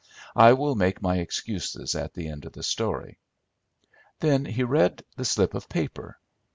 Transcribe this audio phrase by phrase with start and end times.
[0.35, 3.19] I will make my excuses at the end of the story."
[4.19, 6.19] Then he read the slip of paper.